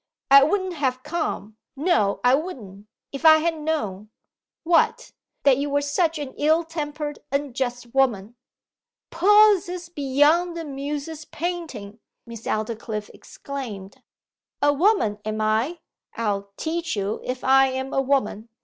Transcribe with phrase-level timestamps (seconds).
[0.31, 2.87] 'I wouldn't have come no I wouldn't!
[3.11, 4.09] if I had known!'
[4.63, 5.11] 'What?'
[5.43, 8.35] 'That you were such an ill tempered, unjust woman!'
[9.11, 14.01] 'Possest beyond the Muse's painting,' Miss Aldclyffe exclaimed
[14.63, 15.77] 'A Woman, am I!
[16.15, 18.49] I'll teach you if I am a Woman!